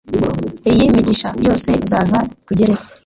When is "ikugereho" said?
2.43-2.83